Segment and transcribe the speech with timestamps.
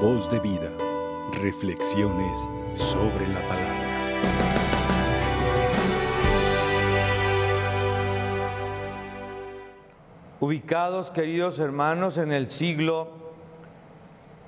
[0.00, 0.70] Voz de vida.
[1.40, 3.86] Reflexiones sobre la palabra.
[10.38, 13.08] Ubicados, queridos hermanos, en el siglo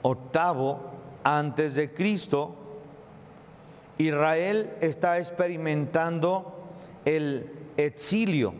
[0.03, 0.81] octavo
[1.25, 2.55] antes de Cristo,
[3.97, 6.59] Israel está experimentando
[7.07, 8.53] el exilio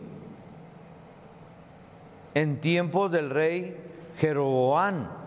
[2.33, 3.77] en tiempos del rey
[4.17, 5.18] Jeroboam.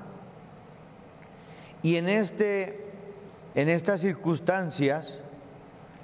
[1.83, 2.87] Y en, este,
[3.55, 5.21] en estas circunstancias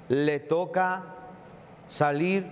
[0.09, 1.03] le toca
[1.87, 2.51] salir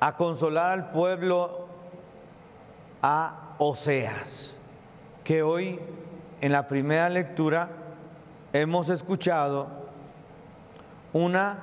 [0.00, 1.66] a consolar al pueblo
[3.02, 4.56] a Oseas,
[5.22, 5.78] que hoy
[6.40, 7.68] en la primera lectura
[8.52, 9.68] hemos escuchado
[11.12, 11.62] una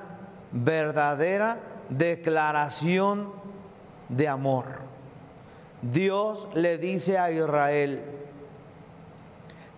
[0.52, 1.58] verdadera
[1.90, 3.32] declaración
[4.08, 4.64] de amor.
[5.82, 8.19] Dios le dice a Israel,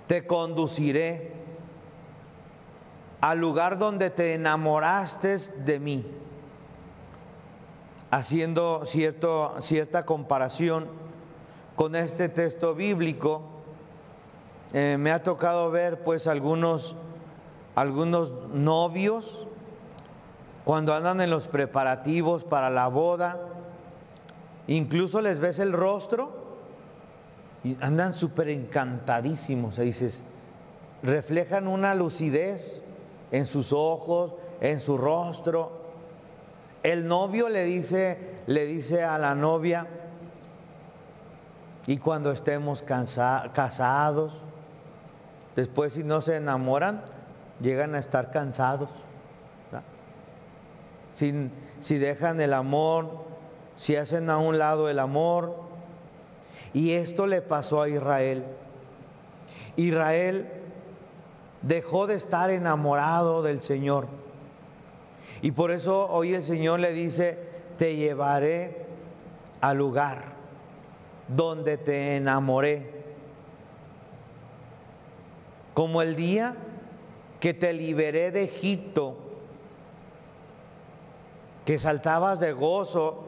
[0.07, 1.33] te conduciré
[3.21, 6.05] al lugar donde te enamoraste de mí,
[8.11, 10.89] haciendo cierto, cierta comparación
[11.77, 13.43] con este texto bíblico.
[14.73, 16.97] Eh, me ha tocado ver pues algunos,
[17.77, 19.47] algunos novios
[20.65, 23.41] cuando andan en los preparativos para la boda,
[24.67, 26.42] incluso les ves el rostro
[27.65, 29.77] y andan súper encantadísimos.
[29.77, 30.23] Dices,
[31.03, 32.81] reflejan una lucidez
[33.31, 35.83] en sus ojos, en su rostro.
[36.83, 39.87] El novio le dice, le dice a la novia,
[41.87, 44.39] y cuando estemos casados,
[45.57, 47.03] después si no se enamoran,
[47.61, 48.91] llegan a estar cansados.
[51.15, 53.25] Si, si dejan el amor,
[53.77, 55.72] si hacen a un lado el amor.
[56.75, 58.45] Y esto le pasó a Israel.
[59.77, 60.49] Israel
[61.63, 64.09] dejó de estar enamorado del Señor.
[65.43, 67.39] Y por eso hoy el Señor le dice,
[67.79, 68.87] te llevaré
[69.61, 70.25] al lugar
[71.29, 73.03] donde te enamoré.
[75.75, 76.57] Como el día
[77.41, 79.17] que te liberé de Egipto
[81.65, 83.25] que saltabas de gozo.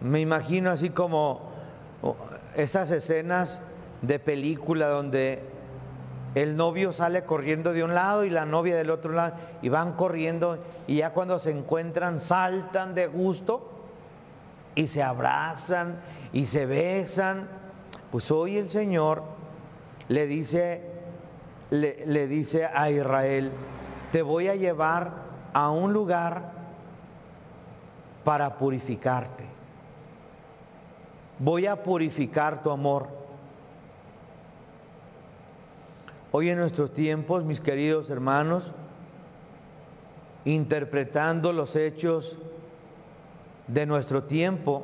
[0.00, 1.47] Me imagino así como
[2.58, 3.60] esas escenas
[4.02, 5.42] de película donde
[6.34, 9.92] el novio sale corriendo de un lado y la novia del otro lado y van
[9.92, 10.58] corriendo
[10.88, 13.70] y ya cuando se encuentran saltan de gusto
[14.74, 16.00] y se abrazan
[16.32, 17.48] y se besan.
[18.10, 19.22] Pues hoy el Señor
[20.08, 20.82] le dice,
[21.70, 23.52] le, le dice a Israel,
[24.10, 25.12] te voy a llevar
[25.52, 26.52] a un lugar
[28.24, 29.57] para purificarte.
[31.38, 33.08] Voy a purificar tu amor.
[36.32, 38.72] Hoy en nuestros tiempos, mis queridos hermanos,
[40.44, 42.36] interpretando los hechos
[43.68, 44.82] de nuestro tiempo,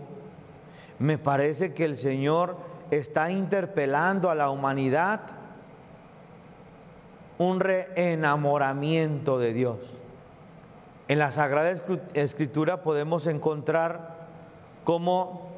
[1.00, 2.56] me parece que el Señor
[2.92, 5.22] está interpelando a la humanidad
[7.38, 9.78] un reenamoramiento de Dios.
[11.08, 11.74] En la Sagrada
[12.14, 14.28] Escritura podemos encontrar
[14.84, 15.53] cómo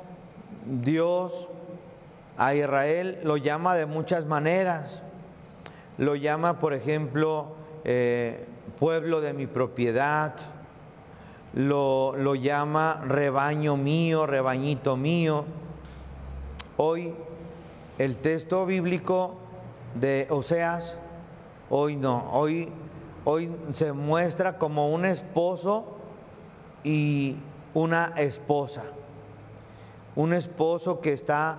[0.67, 1.49] Dios
[2.37, 5.03] a Israel lo llama de muchas maneras.
[5.99, 7.55] Lo llama, por ejemplo,
[7.85, 8.47] eh,
[8.79, 10.35] pueblo de mi propiedad,
[11.55, 15.47] lo, lo llama rebaño mío, rebañito mío.
[16.77, 17.15] Hoy
[17.99, 19.37] el texto bíblico
[19.95, 20.99] de Oseas,
[21.71, 22.71] hoy no, hoy
[23.27, 25.97] hoy se muestra como un esposo
[26.85, 27.37] y
[27.75, 28.85] una esposa.
[30.17, 31.59] Un esposo que está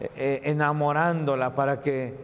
[0.00, 2.14] eh, eh, enamorándola para que,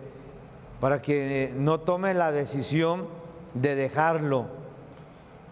[0.81, 3.07] para que no tome la decisión
[3.55, 4.47] de dejarlo.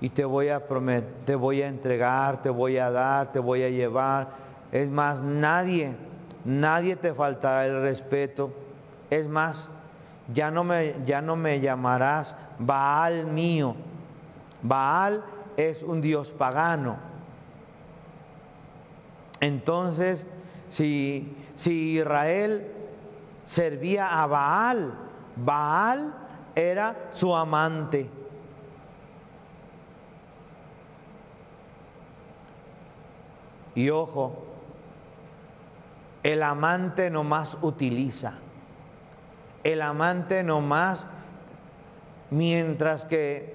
[0.00, 0.62] Y te voy a
[1.24, 4.28] te voy a entregar, te voy a dar, te voy a llevar.
[4.72, 5.94] Es más, nadie,
[6.44, 8.52] nadie te faltará el respeto.
[9.10, 9.68] Es más,
[10.32, 13.74] ya no me, ya no me llamarás Baal mío.
[14.62, 15.22] Baal
[15.56, 16.96] es un dios pagano.
[19.44, 20.24] Entonces,
[20.70, 22.66] si, si Israel
[23.44, 24.94] servía a Baal,
[25.36, 26.14] Baal
[26.54, 28.08] era su amante.
[33.74, 34.44] Y ojo,
[36.22, 38.34] el amante nomás utiliza.
[39.62, 41.06] El amante nomás
[42.34, 43.53] Mientras que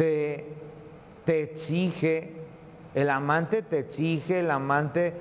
[0.00, 0.46] te,
[1.26, 2.32] te exige,
[2.94, 5.12] el amante te exige, el amante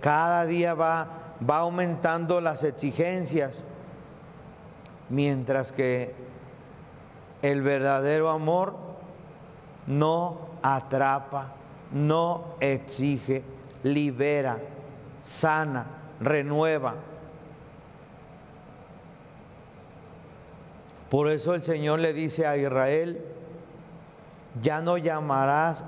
[0.00, 3.62] cada día va, va aumentando las exigencias,
[5.10, 6.14] mientras que
[7.42, 8.76] el verdadero amor
[9.86, 11.52] no atrapa,
[11.92, 13.42] no exige,
[13.82, 14.56] libera,
[15.22, 15.84] sana,
[16.18, 16.94] renueva.
[21.10, 23.22] Por eso el Señor le dice a Israel,
[24.62, 25.84] ya no llamarás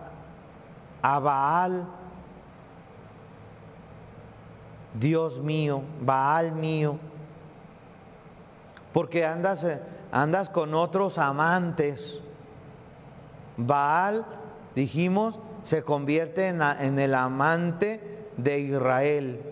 [1.00, 1.86] a Baal,
[4.94, 6.98] Dios mío, Baal mío,
[8.92, 9.66] porque andas,
[10.12, 12.20] andas con otros amantes.
[13.56, 14.24] Baal,
[14.74, 19.42] dijimos, se convierte en, en el amante de Israel.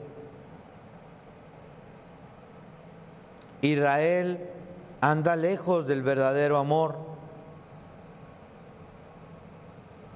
[3.62, 4.48] Israel
[5.00, 7.09] anda lejos del verdadero amor.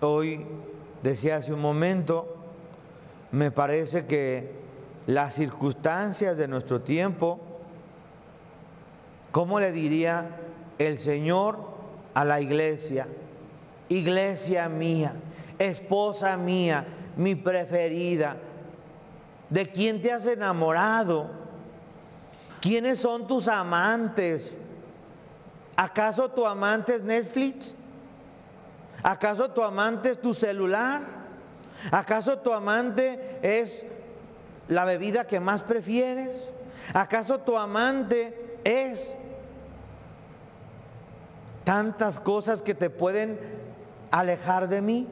[0.04, 0.44] Hoy,
[1.02, 2.36] decía hace un momento,
[3.32, 4.52] me parece que
[5.06, 7.40] las circunstancias de nuestro tiempo,
[9.32, 10.36] ¿cómo le diría
[10.78, 11.58] el Señor
[12.12, 13.08] a la iglesia?
[13.88, 15.14] Iglesia mía,
[15.58, 16.86] esposa mía,
[17.16, 18.36] mi preferida,
[19.48, 21.30] ¿de quién te has enamorado?
[22.60, 24.52] ¿Quiénes son tus amantes?
[25.76, 27.74] ¿Acaso tu amante es Netflix?
[29.02, 31.02] ¿Acaso tu amante es tu celular?
[31.90, 33.84] ¿Acaso tu amante es
[34.68, 36.30] la bebida que más prefieres?
[36.92, 39.12] ¿Acaso tu amante es
[41.64, 43.38] tantas cosas que te pueden
[44.10, 45.08] alejar de mí?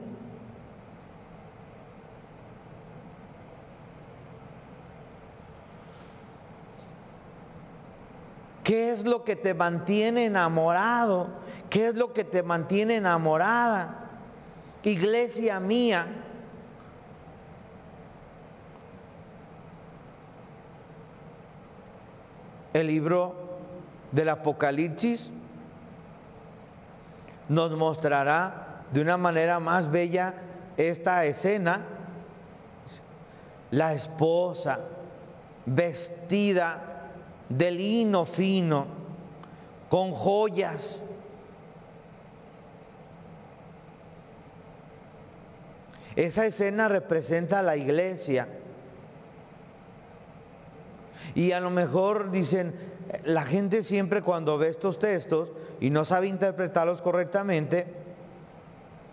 [8.63, 11.27] ¿Qué es lo que te mantiene enamorado?
[11.73, 14.11] ¿Qué es lo que te mantiene enamorada?
[14.83, 16.05] Iglesia mía,
[22.73, 23.33] el libro
[24.11, 25.31] del Apocalipsis
[27.49, 30.35] nos mostrará de una manera más bella
[30.77, 31.81] esta escena,
[33.71, 34.79] la esposa
[35.65, 37.09] vestida
[37.49, 38.85] de lino fino,
[39.89, 41.01] con joyas.
[46.15, 48.47] Esa escena representa a la iglesia.
[51.35, 52.73] Y a lo mejor dicen,
[53.23, 57.87] la gente siempre cuando ve estos textos y no sabe interpretarlos correctamente,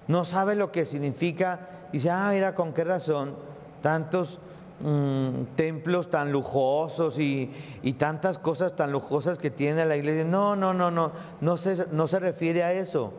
[0.08, 3.36] no sabe lo que significa, dice, ah, mira, con qué razón
[3.80, 4.40] tantos
[4.82, 7.52] Mm, templos tan lujosos y,
[7.98, 10.24] tantas cosas tan lujosas que tiene la iglesia.
[10.24, 11.12] No, no, no, no,
[11.42, 13.12] no se, no se refiere a eso.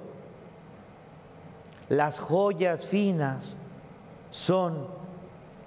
[1.87, 3.57] Las joyas finas
[4.31, 4.87] son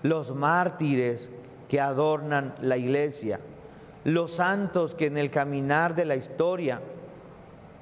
[0.03, 1.31] los mártires
[1.69, 3.41] que adornan la iglesia,
[4.05, 6.81] los santos que en el caminar de la historia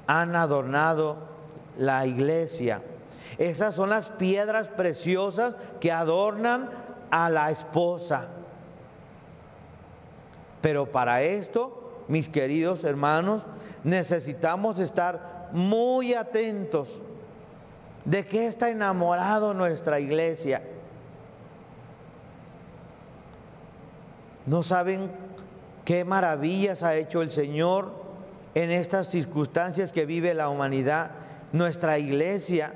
[0.07, 1.17] han adornado
[1.79, 2.83] la iglesia.
[3.39, 6.71] Esas son las piedras preciosas que adornan
[7.11, 8.27] a la esposa.
[10.61, 13.47] Pero para esto, mis queridos hermanos,
[13.85, 17.03] necesitamos estar muy atentos
[18.05, 20.63] de qué está enamorado nuestra iglesia.
[24.47, 25.11] ¿No saben
[25.85, 27.93] qué maravillas ha hecho el Señor
[28.55, 31.13] en estas circunstancias que vive la humanidad?
[31.53, 32.75] Nuestra iglesia.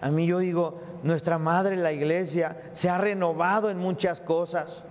[0.00, 4.82] A mí yo digo, nuestra madre, la iglesia, se ha renovado en muchas cosas.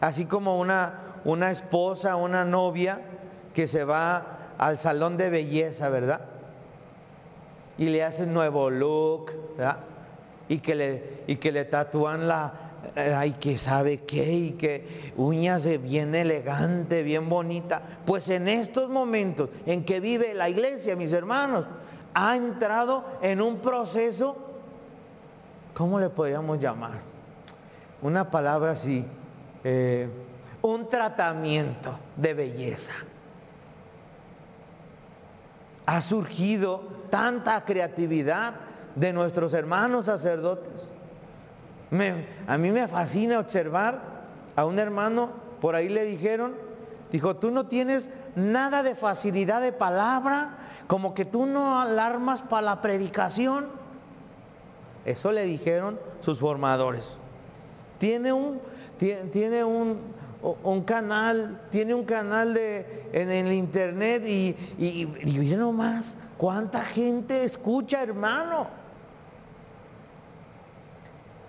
[0.00, 3.00] Así como una, una esposa, una novia
[3.54, 6.20] que se va al salón de belleza, ¿verdad?
[7.78, 9.78] Y le hacen nuevo look, ¿verdad?
[10.48, 12.52] Y que le, y que le tatúan la,
[12.94, 17.82] ay, que sabe qué, y que uñas bien elegante, bien bonita.
[18.04, 21.66] Pues en estos momentos en que vive la iglesia, mis hermanos,
[22.14, 24.52] ha entrado en un proceso
[25.74, 27.00] ¿cómo le podríamos llamar?
[28.02, 29.04] Una palabra así,
[29.64, 30.08] eh,
[30.62, 32.94] un tratamiento de belleza.
[35.86, 38.54] Ha surgido tanta creatividad
[38.94, 40.88] de nuestros hermanos sacerdotes.
[42.46, 44.00] A mí me fascina observar
[44.56, 45.30] a un hermano,
[45.60, 46.54] por ahí le dijeron,
[47.10, 50.56] dijo, tú no tienes nada de facilidad de palabra,
[50.86, 53.66] como que tú no alarmas para la predicación.
[55.04, 57.16] Eso le dijeron sus formadores.
[57.98, 58.60] Tiene un,
[58.98, 59.98] tiene, un,
[60.84, 68.02] canal, tiene un canal de, en el internet y, y, y nomás, ¿cuánta gente escucha,
[68.02, 68.81] hermano?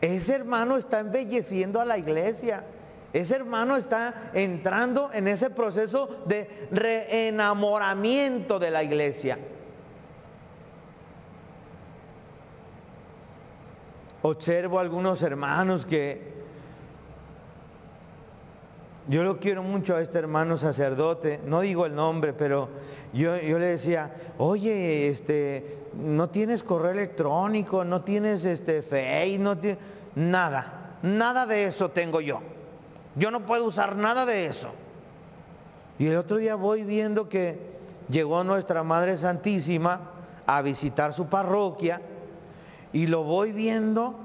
[0.03, 2.65] Ese hermano está embelleciendo a la iglesia.
[3.13, 9.37] Ese hermano está entrando en ese proceso de reenamoramiento de la iglesia.
[14.23, 16.32] Observo algunos hermanos que
[19.07, 22.69] yo lo quiero mucho a este hermano sacerdote, no digo el nombre, pero
[23.11, 29.57] yo, yo le decía, oye, este, no tienes correo electrónico, no tienes este Face, no
[29.57, 29.79] tienes
[30.15, 32.41] nada, nada de eso tengo yo.
[33.15, 34.69] Yo no puedo usar nada de eso.
[35.99, 37.73] Y el otro día voy viendo que
[38.09, 40.11] llegó nuestra Madre Santísima
[40.47, 42.01] a visitar su parroquia
[42.91, 44.15] y lo voy viendo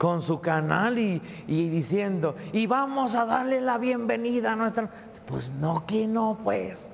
[0.00, 4.88] con su canal y, y, diciendo, y vamos a darle la bienvenida a nuestra...
[5.26, 6.88] Pues no, que no, pues.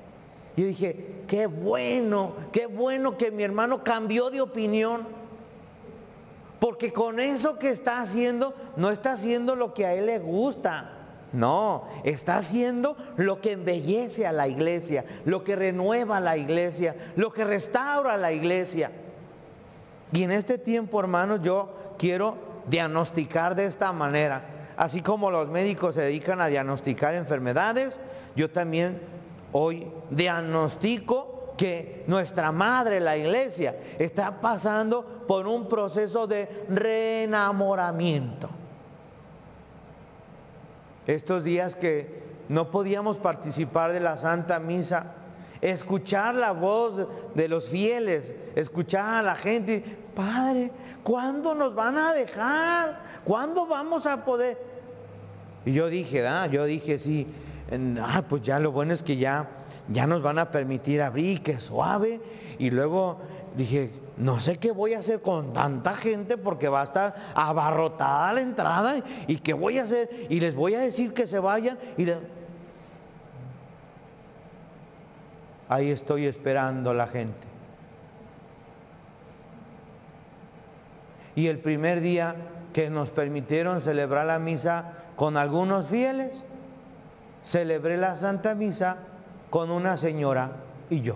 [0.56, 5.06] Yo dije, qué bueno, qué bueno que mi hermano cambió de opinión.
[6.58, 10.90] Porque con eso que está haciendo, no está haciendo lo que a él le gusta.
[11.32, 16.96] No, está haciendo lo que embellece a la iglesia, lo que renueva a la iglesia,
[17.14, 18.90] lo que restaura a la iglesia.
[20.12, 24.42] Y en este tiempo, hermanos, yo quiero diagnosticar de esta manera.
[24.76, 27.96] Así como los médicos se dedican a diagnosticar enfermedades,
[28.34, 29.00] yo también
[29.52, 38.50] hoy diagnostico que nuestra madre, la iglesia, está pasando por un proceso de reenamoramiento.
[41.06, 45.14] Estos días que no podíamos participar de la Santa Misa,
[45.60, 49.84] escuchar la voz de los fieles, escuchar a la gente,
[50.16, 50.72] Padre,
[51.04, 52.98] ¿cuándo nos van a dejar?
[53.22, 54.58] ¿Cuándo vamos a poder?
[55.66, 57.26] Y yo dije, ah, yo dije, sí,
[58.00, 59.46] ah, pues ya lo bueno es que ya,
[59.88, 62.18] ya nos van a permitir abrir, que suave.
[62.58, 63.18] Y luego
[63.58, 68.32] dije, no sé qué voy a hacer con tanta gente porque va a estar abarrotada
[68.32, 68.96] la entrada
[69.26, 70.28] y qué voy a hacer.
[70.30, 71.78] Y les voy a decir que se vayan.
[71.98, 72.06] Y
[75.68, 77.55] Ahí estoy esperando la gente.
[81.36, 82.34] Y el primer día
[82.72, 86.42] que nos permitieron celebrar la misa con algunos fieles,
[87.44, 88.96] celebré la Santa Misa
[89.50, 90.50] con una señora
[90.90, 91.14] y yo.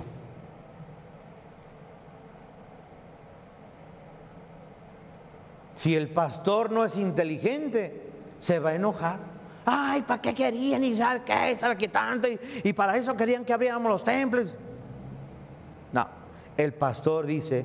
[5.74, 9.18] Si el pastor no es inteligente, se va a enojar.
[9.64, 10.84] Ay, ¿para qué querían?
[10.84, 12.28] Y saber qué, tanto.
[12.28, 14.54] Y, y para eso querían que abriéramos los templos.
[15.92, 16.06] No,
[16.58, 17.64] el pastor dice,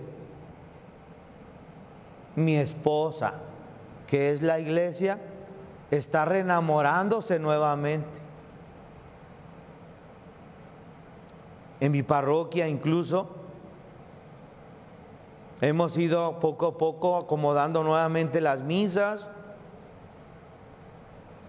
[2.36, 3.34] mi esposa,
[4.08, 5.20] que es la iglesia,
[5.92, 8.20] está reenamorándose nuevamente.
[11.80, 13.30] En mi parroquia incluso
[15.62, 19.28] hemos ido poco a poco acomodando nuevamente las misas.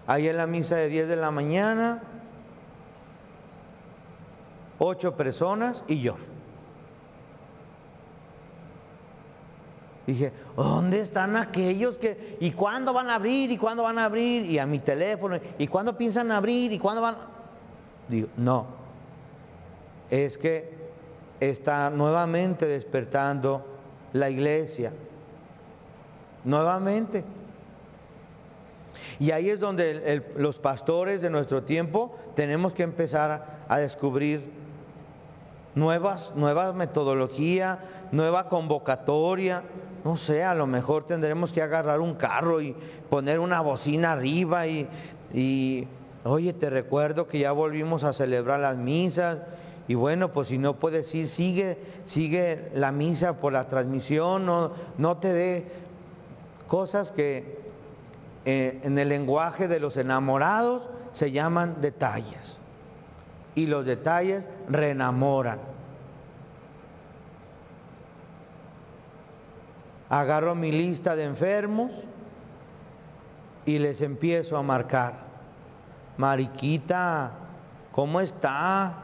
[0.05, 2.01] Ahí en la misa de 10 de la mañana,
[4.79, 6.15] ocho personas y yo.
[10.07, 14.45] Dije, ¿dónde están aquellos que, y cuándo van a abrir, y cuándo van a abrir?
[14.45, 17.17] Y a mi teléfono, ¿y cuándo piensan abrir, y cuándo van?
[18.07, 18.67] Digo, no,
[20.09, 20.73] es que
[21.41, 23.65] está nuevamente despertando
[24.13, 24.93] la iglesia,
[26.45, 27.25] nuevamente.
[29.19, 34.49] Y ahí es donde los pastores de nuestro tiempo tenemos que empezar a descubrir
[35.75, 37.79] nuevas, nuevas metodologías,
[38.11, 39.63] nueva convocatoria,
[40.03, 42.75] no sé, a lo mejor tendremos que agarrar un carro y
[43.09, 44.87] poner una bocina arriba y,
[45.33, 45.87] y
[46.23, 49.39] oye, te recuerdo que ya volvimos a celebrar las misas.
[49.87, 54.71] Y bueno, pues si no puedes ir, sigue, sigue la misa por la transmisión, no,
[54.97, 55.65] no te dé
[56.67, 57.57] cosas que
[58.45, 62.59] eh, en el lenguaje de los enamorados se llaman detalles.
[63.55, 65.59] Y los detalles reenamoran.
[70.09, 71.91] Agarro mi lista de enfermos
[73.65, 75.13] y les empiezo a marcar.
[76.17, 77.31] Mariquita,
[77.91, 79.03] ¿cómo está?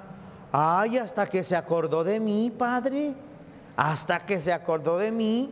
[0.51, 3.13] Ay, hasta que se acordó de mí, padre.
[3.75, 5.51] Hasta que se acordó de mí.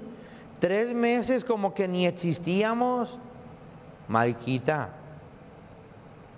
[0.60, 3.17] Tres meses como que ni existíamos.
[4.08, 4.89] Mariquita,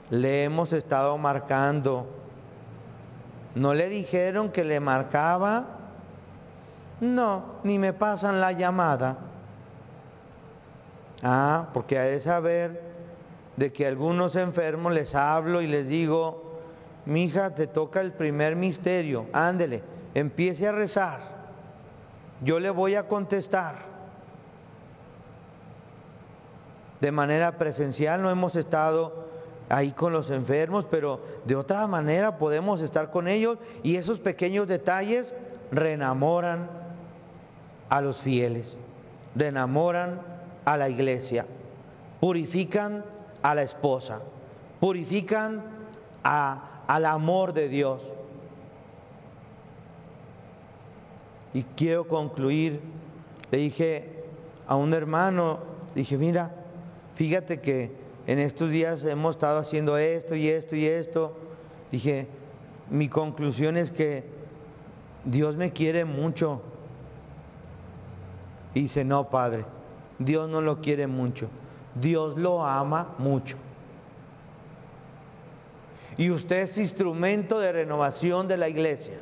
[0.10, 2.08] le hemos estado marcando.
[3.56, 5.73] ¿No le dijeron que le marcaba?
[7.04, 9.18] No, ni me pasan la llamada.
[11.22, 12.82] Ah, porque hay de saber
[13.58, 16.62] de que a algunos enfermos les hablo y les digo,
[17.06, 19.84] mi hija, te toca el primer misterio, ándele,
[20.14, 21.20] empiece a rezar.
[22.42, 23.94] Yo le voy a contestar.
[27.02, 29.26] de manera presencial, no hemos estado
[29.68, 34.70] ahí con los enfermos, pero de otra manera podemos estar con ellos y esos pequeños
[34.70, 35.36] detalles
[35.70, 36.83] reenamoran
[37.90, 38.76] a los fieles,
[39.36, 40.22] reenamoran
[40.66, 41.46] a la iglesia,
[42.20, 43.04] purifican
[43.42, 44.20] a la esposa,
[44.80, 45.64] purifican
[46.24, 48.02] al amor de Dios.
[51.54, 52.80] Y quiero concluir,
[53.52, 54.24] le dije
[54.68, 55.60] a un hermano,
[55.94, 56.52] dije, mira,
[57.16, 57.92] fíjate que
[58.26, 61.36] en estos días hemos estado haciendo esto y esto y esto.
[61.92, 62.28] Dije,
[62.90, 64.24] mi conclusión es que
[65.26, 66.62] Dios me quiere mucho.
[68.74, 69.66] Y dice, no, Padre,
[70.20, 71.48] Dios no lo quiere mucho.
[71.96, 73.58] Dios lo ama mucho.
[76.18, 79.16] Y usted es instrumento de renovación de la iglesia.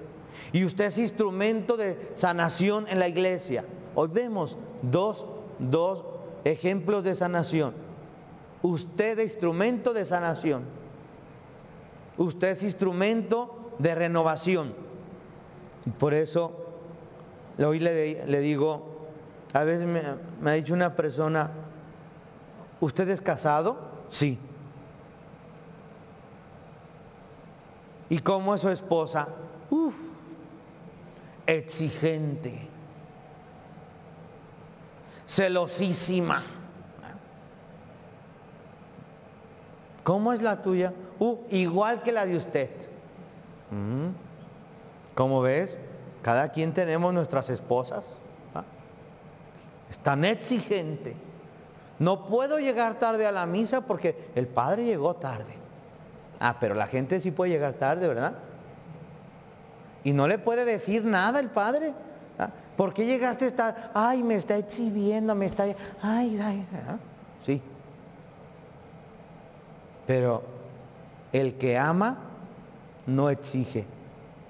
[0.51, 3.65] Y usted es instrumento de sanación en la iglesia.
[3.95, 5.25] Hoy vemos dos,
[5.59, 6.05] dos
[6.43, 7.73] ejemplos de sanación.
[8.61, 10.63] Usted es instrumento de sanación.
[12.17, 14.73] Usted es instrumento de renovación.
[15.97, 16.51] Por eso,
[17.57, 18.90] hoy le, le digo,
[19.53, 21.51] a veces me, ha dicho una persona,
[22.79, 23.77] ¿usted es casado?
[24.09, 24.39] Sí.
[28.09, 29.27] ¿Y cómo es su esposa?
[29.69, 29.95] Uf,
[31.45, 32.71] exigente
[35.31, 36.43] celosísima.
[40.03, 40.93] ¿Cómo es la tuya?
[41.19, 42.69] Uh, igual que la de usted.
[43.69, 44.09] Mm.
[45.15, 45.77] ¿Cómo ves?
[46.21, 48.03] Cada quien tenemos nuestras esposas.
[49.91, 51.13] Es tan exigente.
[51.99, 55.53] No puedo llegar tarde a la misa porque el padre llegó tarde.
[56.39, 58.35] Ah, pero la gente sí puede llegar tarde, ¿verdad?
[60.05, 61.93] Y no le puede decir nada el padre.
[62.39, 62.49] ¿ah?
[62.77, 63.91] ¿Por qué llegaste a estar?
[63.93, 65.65] Ay, me está exhibiendo, me está...
[66.01, 66.97] Ay, ay, ¿ah?
[67.45, 67.61] sí.
[70.07, 70.41] Pero
[71.33, 72.17] el que ama
[73.05, 73.85] no exige.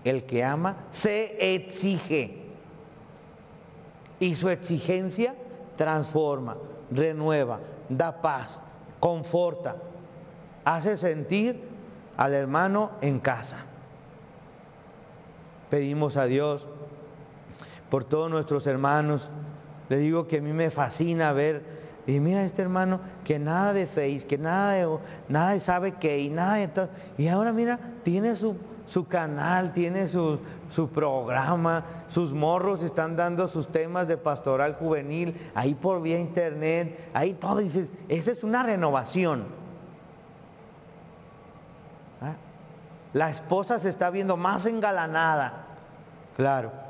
[0.04, 2.41] El que ama se exige.
[4.22, 5.34] Y su exigencia
[5.76, 6.56] transforma,
[6.92, 8.62] renueva, da paz,
[9.00, 9.78] conforta,
[10.64, 11.60] hace sentir
[12.18, 13.66] al hermano en casa.
[15.72, 16.70] Pedimos a Dios
[17.90, 19.32] por todos nuestros hermanos.
[19.90, 21.64] Le digo que a mí me fascina ver,
[22.06, 26.20] y mira este hermano, que nada de Face, que nada de, nada de sabe qué,
[26.20, 26.70] y nada de.
[27.18, 28.56] Y ahora mira, tiene su,
[28.92, 35.52] su canal, tiene su, su, programa, sus morros están dando sus temas de pastoral juvenil,
[35.56, 37.60] ahí por vía internet, ahí todo.
[37.60, 39.46] dices, esa es una renovación.
[42.22, 42.36] ¿Ah?
[43.14, 45.66] La esposa se está viendo más engalanada,
[46.36, 46.82] claro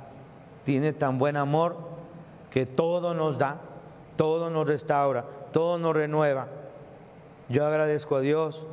[0.64, 1.76] tiene tan buen amor
[2.50, 3.58] que todo nos da,
[4.16, 6.48] todo nos restaura, todo nos renueva.
[7.50, 8.66] Yo agradezco a Dios,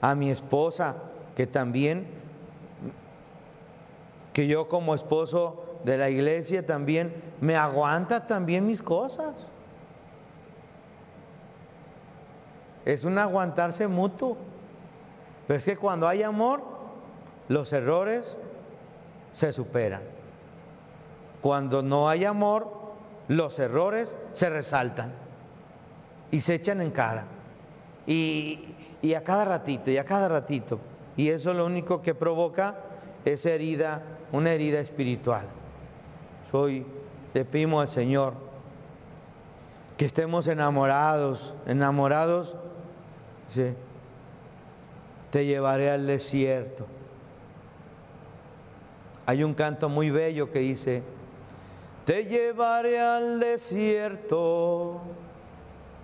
[0.00, 0.96] a mi esposa,
[1.36, 2.06] que también,
[4.34, 9.34] que yo como esposo de la iglesia también, me aguanta también mis cosas.
[12.84, 14.36] Es un aguantarse mutuo.
[15.46, 16.62] Pero es que cuando hay amor,
[17.48, 18.36] los errores
[19.32, 20.02] se superan.
[21.40, 22.70] Cuando no hay amor,
[23.28, 25.12] los errores se resaltan
[26.30, 27.24] y se echan en cara.
[28.06, 28.74] Y,
[29.14, 30.80] a cada ratito, y a cada ratito.
[31.16, 32.76] Y eso lo único que provoca
[33.24, 35.46] es herida, una herida espiritual.
[36.50, 36.84] Soy,
[37.32, 38.34] le pedimos al Señor
[39.96, 42.56] que estemos enamorados, enamorados,
[45.30, 46.86] te llevaré al desierto.
[49.26, 51.02] Hay un canto muy bello que dice,
[52.04, 55.00] te llevaré al desierto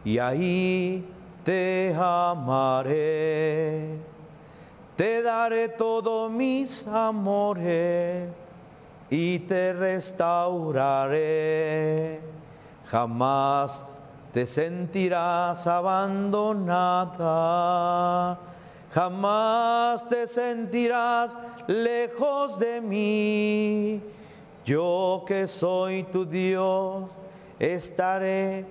[0.04, 1.06] y ahí
[1.44, 3.98] te amaré.
[5.00, 8.28] Te daré todos mis amores
[9.08, 10.20] y te restauraré.
[12.86, 13.96] Jamás
[14.30, 16.58] te sentirás abandonada.
[18.92, 24.02] Jamás te sentirás lejos de mí
[24.66, 27.04] yo que soy tu Dios,
[27.58, 28.66] estaré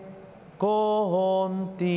[0.59, 1.89] contigo.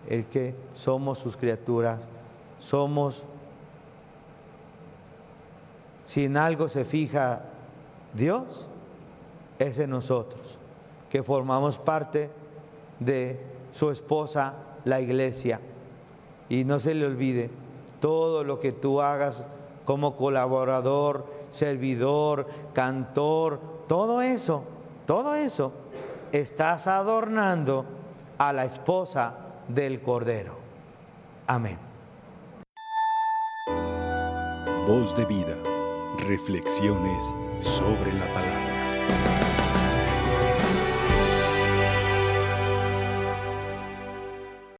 [0.08, 2.00] El que somos sus criaturas,
[2.58, 3.22] somos,
[6.06, 7.42] si en algo se fija
[8.14, 8.66] Dios,
[9.58, 10.58] es en nosotros,
[11.08, 12.30] que formamos parte
[12.98, 13.38] de
[13.72, 15.60] su esposa, la iglesia.
[16.48, 17.50] Y no se le olvide,
[18.00, 19.46] todo lo que tú hagas
[19.84, 24.62] como colaborador, servidor, cantor, todo eso,
[25.04, 25.72] todo eso,
[26.30, 27.84] estás adornando
[28.38, 29.34] a la esposa
[29.66, 30.54] del Cordero.
[31.48, 31.76] Amén.
[34.86, 35.56] Voz de vida,
[36.18, 38.69] reflexiones sobre la palabra.